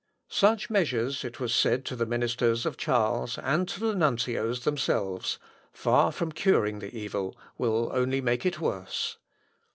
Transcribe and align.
"Such 0.31 0.71
measures," 0.71 1.23
it 1.23 1.39
was 1.39 1.53
said 1.53 1.85
to 1.85 1.95
the 1.95 2.07
ministers 2.07 2.65
of 2.65 2.75
Charles, 2.75 3.37
and 3.37 3.67
to 3.67 3.79
the 3.79 3.93
nuncios 3.93 4.61
themselves, 4.63 5.37
"far 5.71 6.11
from 6.11 6.31
curing 6.31 6.79
the 6.79 6.97
evil, 6.97 7.37
will 7.59 7.91
only 7.93 8.19
make 8.19 8.43
it 8.43 8.59
worse. 8.59 9.19